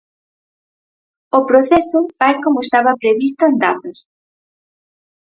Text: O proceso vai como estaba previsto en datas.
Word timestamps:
O 1.37 1.39
proceso 1.49 1.99
vai 2.19 2.33
como 2.43 2.59
estaba 2.65 2.99
previsto 3.01 3.41
en 3.49 3.55
datas. 3.63 3.97